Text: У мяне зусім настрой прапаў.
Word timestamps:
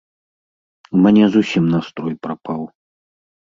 У 0.93 0.97
мяне 1.03 1.23
зусім 1.35 1.63
настрой 1.75 2.19
прапаў. 2.27 2.61